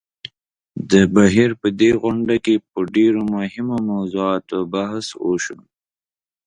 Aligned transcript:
د 0.91 0.93
بهېر 1.15 1.51
په 1.61 1.67
دې 1.79 1.91
غونډه 2.01 2.35
کې 2.45 2.55
په 2.69 2.79
ډېرو 2.95 3.21
مهمو 3.35 3.77
موضوعاتو 3.91 4.57
بحث 4.73 5.07
وشو. 5.27 5.57